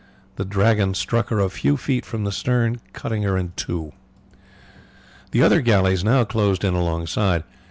[0.35, 3.91] The Dragon struck her a few feet from the stern, cutting her in two.
[5.29, 7.43] The other galleys now closed in alongside.